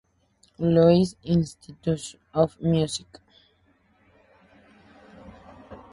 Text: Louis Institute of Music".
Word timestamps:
Louis 0.57 1.15
Institute 1.23 2.15
of 2.33 2.59
Music". 2.59 3.05